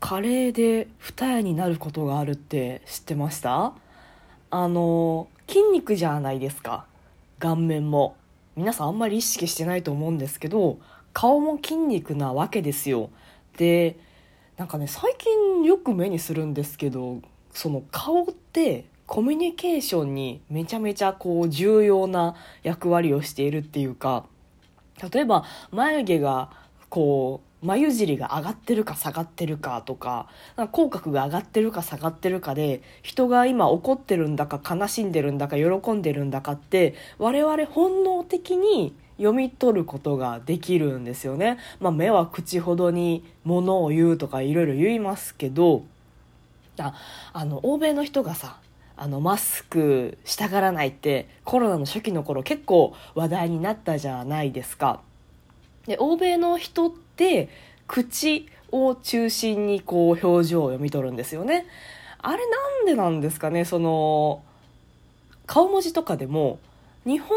[0.00, 3.72] 加齢で二重になることがあるって知ってました？
[4.50, 6.86] あの筋肉じゃないですか。
[7.38, 8.16] 顔面も。
[8.56, 10.78] 皆さんあんまり意識してないと思うんですけど
[11.12, 13.10] 顔も筋肉なわけですよ。
[13.58, 13.98] で
[14.56, 17.20] なんかね最近よく目にするんですけど
[17.52, 24.24] その顔ってコミュニケーションにめちゃめちゃこう重要な役割をしているっていうか
[25.12, 26.50] 例えば眉毛が
[26.88, 41.58] こう眉尻が上がってるか下がってるかとかか口角が上がってるか下がってるかで人が今怒ってるんだか悲しんでるんだか喜んでるんだかって我々本能的に読み取ることができるんですよね。
[41.80, 45.84] まあ、目は口ほどにものを言うとかいろいろ言いますけど
[46.78, 46.94] あ
[47.32, 48.58] あの欧米の人がさ
[48.96, 55.00] あのマスクしたがらないってコロナの初期の頃結構話題になったじゃないですか。
[55.86, 57.05] で欧米の人って
[57.86, 61.66] 口を中心にこう表情を読み取るんですよね。
[62.18, 64.42] あれなんでなんですかねその
[65.46, 66.58] 顔文字とかでも
[67.04, 67.30] 日本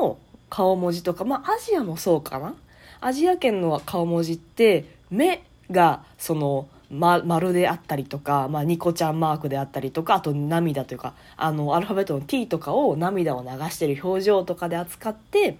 [0.00, 0.18] の
[0.50, 2.54] 顔文字とかまあアジアもそうかな
[3.00, 15.56] アジア圏の顔文字って目がそのま、丸であったりとか、まあ、ニコちゃんマークであったりとかあと涙というかあのアルファベットの T とかを涙を流してる表情とかで扱って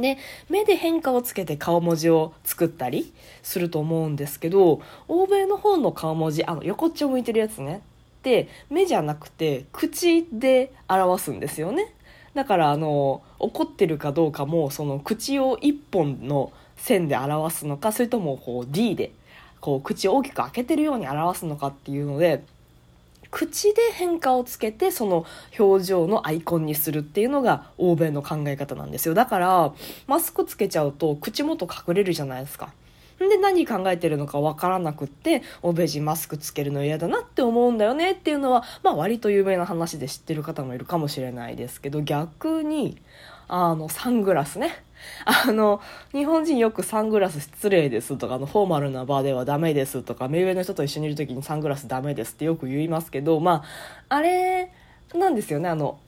[0.00, 3.12] で目で変化をつけて顔文字を作ったり
[3.42, 7.82] すると思うんですけど欧米の方の顔文字あの横っちょ向いてるやつね。
[8.20, 11.94] って目じゃなくて口で表すんですよね。
[12.34, 19.12] だからあの怒ってるかどうかもその口を一本の線で表すのかそれともこう D で
[19.60, 22.44] こう口を大きく開けてるように表すのかっていうので
[23.30, 25.24] 口で変化をつけてその
[25.58, 29.14] 表情のアイコンにするっていうのが欧米の考え方なんですよ。
[29.14, 29.72] だから
[30.06, 32.72] マスクつけちゃうと口元隠れるじゃないですか。
[33.18, 42.96] で何考えてるのか分からなくって欧米人マスクつけるの嫌だなって思うんだよねっていうのは、まあ、割と有名な話で知ってる方もいるかもしれないですけど逆に
[43.46, 44.84] あのサングラスね。
[45.24, 45.80] あの、
[46.12, 53.64] 日本人よくサングラス失礼ですとか、あの、フォーマルな場ではダメですとか、目上の人と一緒にいる時にサングラスダメですってよく言いますけど、ま
[54.08, 54.72] あ、あれ
[55.14, 55.98] なんですよね、あの、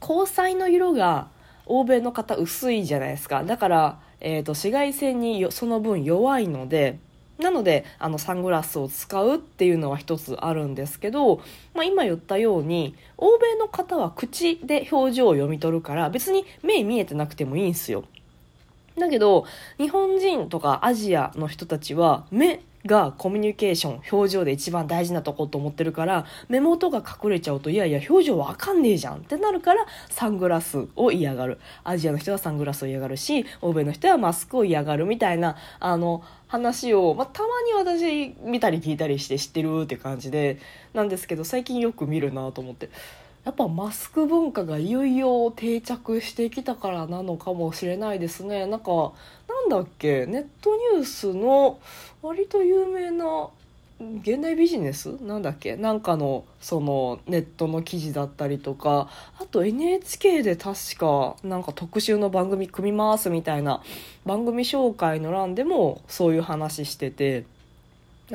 [0.00, 1.28] 交際の色が
[1.66, 3.44] 欧米の方薄いじゃないですか。
[3.44, 6.98] だから、えっ、ー、と、紫外線にその分弱いので、
[7.42, 11.36] なのであのサングラスを使うっていうのは一つあるんですけど、
[11.74, 18.04] まあ、今言ったように欧米の方は口で表情を読み取るから別に目見えてなくてもいいんですよ。
[18.98, 19.46] だけど
[19.78, 31.58] 日本人とかアジアの人たちは目がコミュニケーション表情で一番大事なとこと思ってるから目元が隠れちゃうといやいや表情わかんねえじゃんってなるからサングラスを嫌がる。
[31.84, 40.58] アジアの人はサングラスを嫌がるし欧米の人はマスクを嫌がるみたいなあの話を、まあ、たまに私見たり聞いたりして知ってるって感じで
[40.92, 42.90] なんですけど最近よく見るなと思って。
[43.44, 48.66] やっぱマスク文化がいよいよ定着してきたからなのかもしれないですね。
[48.66, 49.12] なんか
[49.48, 50.26] なんだっけ？
[50.26, 51.80] ネットニュースの
[52.22, 53.48] 割と有名な
[54.22, 55.20] 現代ビジネス？
[55.22, 55.74] なんだっけ？
[55.76, 59.08] なんかのそのネットの記事だったりとか。
[59.40, 63.82] あと NHK で確かなんか特集の番組組みますみたいな
[64.24, 67.44] 番組紹介の欄でもそういう話してて。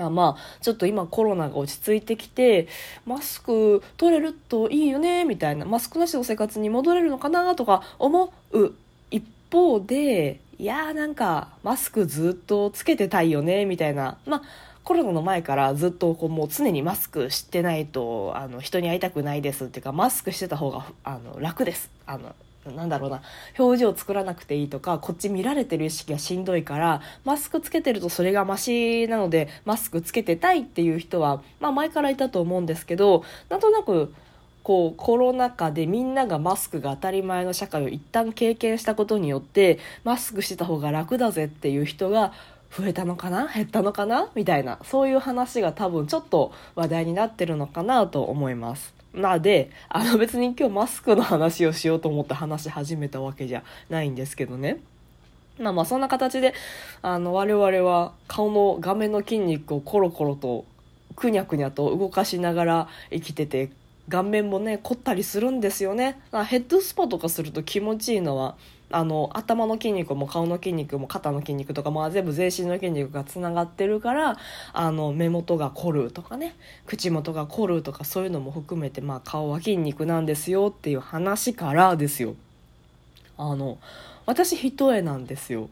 [0.06, 2.68] あまあちょっと今コロナが落ち着いてきて
[3.06, 8.74] マスク取れるといいよねみたいなマスクなしの生活に戻れるのかなとか思う
[9.12, 14.42] 一方でいやーなんかマスクずっとつけてたいよねみたいなまあ
[14.84, 21.92] コロナの前からずっとこうもう常にマスクしてないとあの人に会いたくないですっていうかマスクしてた方があの楽です。
[22.06, 22.34] あの
[22.72, 23.22] なんだろうな。
[23.58, 34.14] 表情作らなくていいとかこっち見られてる意識がしんどいからマスクつけてるとそれがマシなのでマスクつけてたいっていう人は、まあ、前からいたと思うんですけどなんとなく
[34.64, 42.34] こうコロナ禍でみんながマスクが当たり前の社会を一旦経験したことによってマスクしてた方が楽だぜっていう人が
[42.78, 43.48] 増えたのかな？
[43.48, 44.30] 減ったのかな？
[44.36, 48.97] みたいなそういう話が多分ちょっと話題になってるのかなと思います。
[49.18, 54.78] なで、あの別に今日マスクの話をしようと思って話し始めたわけじゃないんですけどね。
[55.60, 56.54] まあまあそんな形で、
[57.02, 60.66] あの我々は顔の画面の筋肉をコロコロと
[61.16, 63.72] くにゃくにゃと動かしながら生きてて、
[64.08, 66.22] 顔面もね、凝ったりするんですよね。
[66.46, 68.56] ヘッドスパとかすると気持ちいいのは、
[68.90, 74.38] あの頭の筋肉も顔の筋肉も肩の筋肉とか、まあ、全部全身の筋肉がつながってるから
[74.72, 76.56] あの目元が凝るとかね
[76.86, 82.36] 口元が凝るとかそういうのも含めて、まあ、顔は筋肉なんですよっていう話からですよ。
[83.38, 83.78] あの
[84.26, 85.70] 私一重なんですよ。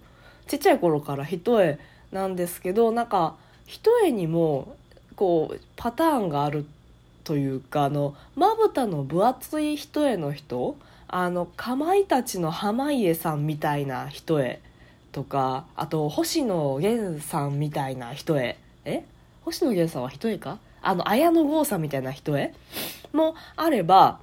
[0.47, 1.79] ちっちゃい頃から一重
[2.11, 3.35] なんですけどなんか
[3.65, 4.75] 一重にも
[5.15, 6.65] こうパターンがある
[7.23, 10.77] というかあのまぶたの分厚い一重の人
[11.17, 14.59] あのかまいたちの濱家さんみたいな一重
[15.13, 19.05] とかあと星野源さんみたいな一重え？
[19.45, 20.59] 星野源さんは一重か？
[20.81, 22.51] あの綾野剛さんみたいな一重
[23.13, 24.19] もあれば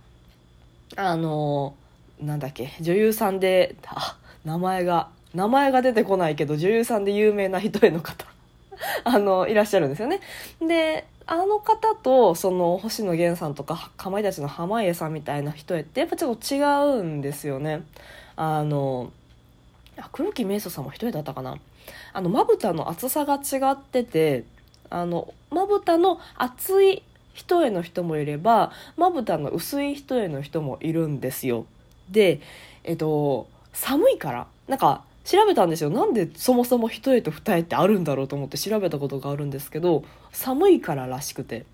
[0.96, 1.74] あの
[2.20, 8.26] なんだっけ女優さんであ名前が名前が出てこないけど女優さんで有名な人への方
[9.04, 10.20] あのいらっしゃるんですよね。
[10.60, 16.60] であの方とその星野源さんとかかまいたちの濱家さんみたいな人へってやっぱちょっと違
[16.98, 17.82] うんですよね。
[18.36, 19.12] あの
[20.10, 21.58] 黒木メイソさんも一重だったかな
[22.12, 24.44] あのまぶたの厚さが違ってて
[24.90, 27.02] あのまぶたの厚い
[27.34, 31.66] 一重の人もいればまぶたの薄い一重の人もいるんですよ。
[32.10, 32.40] で
[32.84, 35.90] えっと寒いからなんか調べたんですよ。
[35.90, 41.64] なんでそもそも一重と二重ってあるんだろうと思って調べたことがあるんですけど寒いかららしくて。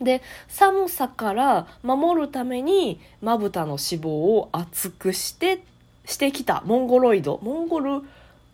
[0.00, 5.62] で寒さから守るためにまぶたの脂肪を厚くして
[6.04, 6.62] してきた。
[6.64, 7.38] モンゴロイド。
[7.42, 8.02] モンゴル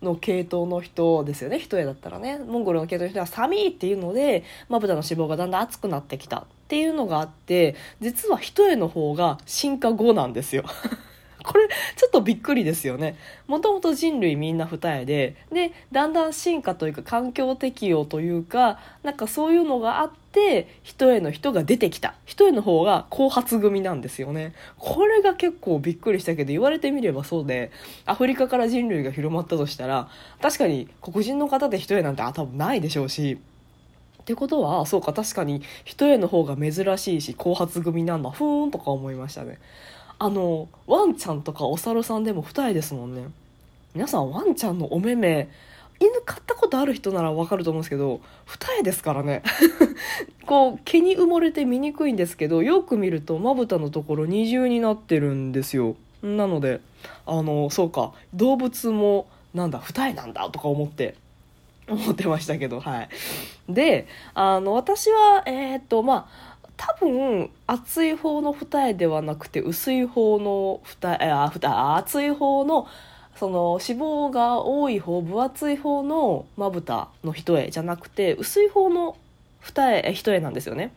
[0.01, 1.59] の系統の人ですよね。
[1.59, 2.37] 一重だったらね。
[2.37, 10.63] モンゴルの系統の人は寒いっていうのでまぶたの脂肪がだんだん厚くなってきたっていうのがあって実は一重の方が進化後なんですよ。
[11.47, 13.15] これちょっとびっくりですよね。
[13.47, 22.15] もともと人類みんな二重で、で、だんだん進化というか環境適応というか、なんかそういうのがあって、一重の人が出てきた。
[22.25, 24.53] 一重の方が後発組なんですよね。
[24.77, 27.71] これが結構びっくりしたけど、言われてみればそうで、
[28.05, 30.09] アフリカから人類が広まったとしたら、
[30.41, 33.37] 確かに黒人の方で一重なんてあ多分ないでしょうし、
[34.25, 39.59] ってことはそうか確かに一重の方が珍しいし後発組なんだふーんとか思いましたね
[40.17, 43.27] あのワンちゃんとかお猿さんでも二重ですもんね。
[43.93, 45.49] 皆さんワンちゃんのお目目
[45.99, 49.43] 犬飼ったことある人ならわかると思うんですけど二重ですからね。
[50.45, 55.95] こう毛に埋もれて見にくいんですけどよく見るとまぶたのところ二重になってるんですよ。
[56.21, 56.81] なので
[57.25, 61.15] あのそうか動物もなんだ二重なんだとか思って
[61.87, 63.09] 思ってましたけどはい。
[63.69, 72.87] であの私はえー、っとまあ多分厚い方の二重ではなくて薄い方の二重あ二厚い方の
[73.35, 79.17] その脂肪が多い方分厚い方のまぶたの一重じゃなくて薄い方の
[79.59, 80.93] 二重一重なんですよね。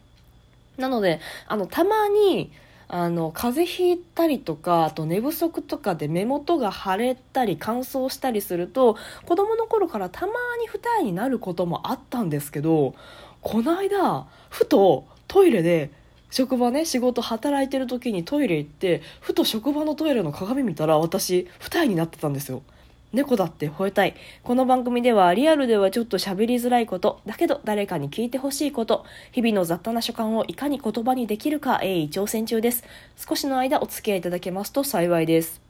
[0.77, 2.53] なのであのたまに
[2.91, 8.97] あの風邪ひいたりとかあと寝不足とかで目元が腫れたり乾燥したりすると
[9.27, 12.95] 子供の頃からたまに二重になることもあったんですけど
[13.43, 15.91] この間ふとトイレで
[16.31, 22.63] 職場ね仕事働いてる時にトイレ行ってふと職場のトイレの鏡見たら私二重になってたんですよ
[23.11, 24.15] 猫だって吠えたい。
[24.43, 32.85] この番組ではリアルではちょっと喋りづらいこと、だけど誰かに聞いてほしいこと、日々の雑多な所感をいかに言葉にできるか鋭意挑戦中です。
[33.17, 35.63] 少しの間お付き合いいただけますと幸いです。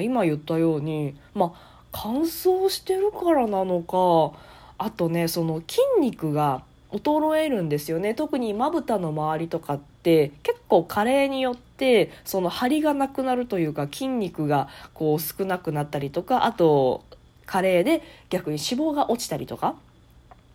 [0.00, 4.38] 今言ったように、まあ、乾燥してるからなのか、
[4.78, 6.62] あとね、その筋肉が
[6.98, 8.14] 衰えるんですよね。
[8.14, 17.04] 特にまぶたの周りとかって結構加齢によってその張りがなくなるというか筋肉がこう少なくなったりとかあと
[17.46, 19.76] 加齢で逆に脂肪が落ちたりとか。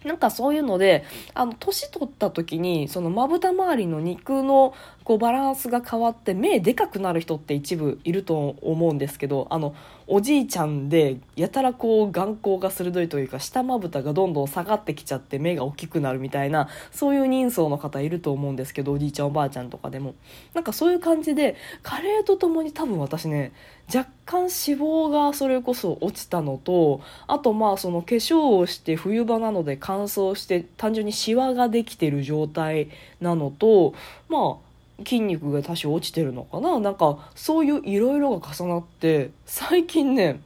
[0.04, 1.04] なんかそういうので、
[1.36, 9.76] あの、年取った時に、そのまぶた周りの肉のこうバランスが変わって目でかくなる人って一部いると思うんですけど、あの、
[10.14, 20.16] おじいちゃんでやたらこう眼光が鋭いというか下まぶたがどんどん下がってきちゃって目が大きくなるみたいなそういう人相の方いると思うんですけどおじいちゃんおばあちゃんとかでも。
[20.54, 23.54] なんかそういう感じで加齢とともに多分私ね
[23.88, 32.90] 若干脂肪がそれこそ落ちたのとあとまあその化粧をして冬場なので乾燥して単純にシワができてる状態
[33.22, 33.94] なのと
[34.28, 34.71] まあ
[35.04, 36.80] 筋肉が多少落ちてるのかな？
[36.80, 40.42] なんかそういういろいろが重なって最近ね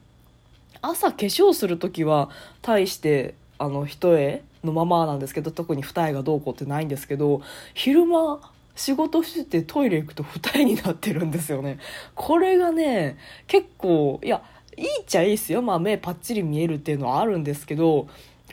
[0.82, 2.30] 朝化粧する時は
[2.62, 7.42] 大してあの一重のままなんですけど特に二重がどうこうってないんですけど
[7.74, 8.40] 昼間
[8.76, 11.80] 仕事しててトイレ行くと二重になってるんですよね。
[12.14, 14.44] これがね結構いや
[14.78, 15.62] いいっちゃいいっすよ。
[15.62, 18.08] まあ目パッチリ見えるっていうのはあるんですけど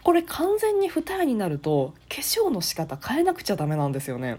[0.05, 4.39] これ完全に二重になると化粧の仕方変えなくちゃダメなんですよね。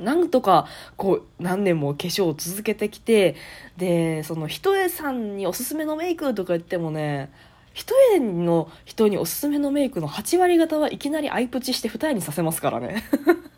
[0.00, 3.36] なんとかこう何年も化粧を続けてきて
[3.76, 7.30] でその一重さんにおすすめのメイクとか言ってもね
[7.72, 13.04] 一重の人におすすめのメイクの8割方はいきなりアイプチして二重にさせますからね。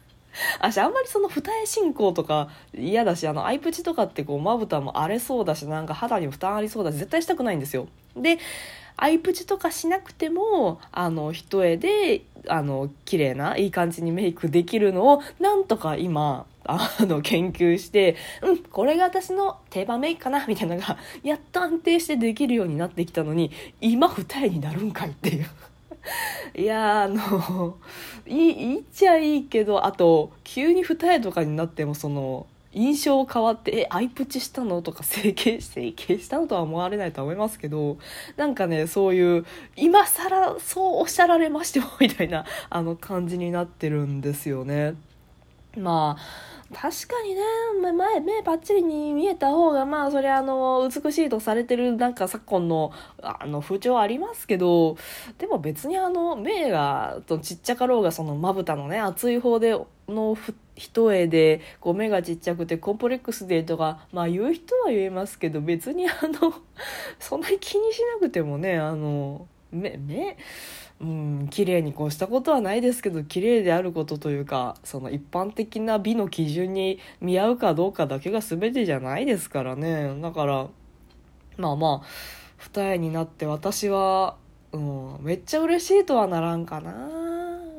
[0.60, 7.88] 私あんまりその二重進行とか嫌だしあのアイプチとかってこうまぶたも荒れそうだしなんか肌に負担ありそうだし絶対したくないんですよ。
[8.16, 8.38] で
[9.00, 25.46] アイプチとかしなくてもあの一重であの綺麗ないい感じにメイクできるのをなんとか今あの研究してうんこれが私の定番メイクかなみたいなのがやっと安定してできるようになってきたのに今二重になるんかいっていう。
[26.54, 27.76] いやあの
[28.26, 37.98] いいっちゃいいけどあと急に二重とかになってもその印象変わって「えアイプチしたの?」とか整形整形したのとは思われないと思いますけど
[38.36, 39.44] なんかねそういう
[39.76, 44.94] 今更そうおっしゃられましてもみたいなあの感じになってるんですよね。
[45.76, 47.42] まあ確かにね
[47.92, 54.96] 前目パッチリに見えた方がまあそれあの美しいとされてるなんか昨今のあの風潮ありますけど
[55.38, 59.76] でも別にあの目がちっちゃかろうがそのまぶたのね厚い方で
[60.08, 66.54] の振って一重でこう目がちっちゃくてコンプレックスでとかまあ言う人は言えますけど別にあの
[67.20, 70.38] そんなに気にしなくてもねあの目目
[71.02, 80.18] うん綺麗にこうしたことはないですけど綺麗であることというかその一般的な美の基準に見合うかどうかだけが全てじゃないですからね。
[80.22, 80.68] だから
[81.58, 82.06] まあまあ
[82.56, 84.36] 二重になって私は、
[84.72, 86.92] うん、めっちゃ嬉しいとはならんかな。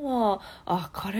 [0.04, 1.10] まああカ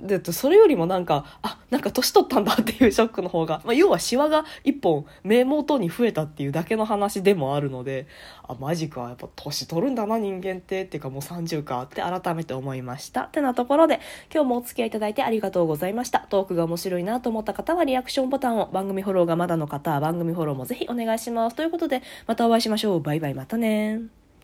[0.00, 8.06] レーでそれよりもなんかあなんか年取ったんだっていうショックの方が、まあ、要はシワが一本目元に増えたっていうだけの話でもあるので
[8.46, 10.84] あマジかやっぱ年取るんだな人間って。
[10.84, 13.22] っていうかもう30かって改めて思いました。
[13.22, 14.00] ってなところで
[14.32, 16.20] 今日もお付き合いいただいてありがとうございました。
[16.20, 21.56] トークが面白いなと思った方はリアクションボタンを番組フォローがまだの方は番組フォローもぜひお願いします。
[21.56, 23.00] ということでまたお会いしましょう。
[23.00, 24.23] バイバイまたね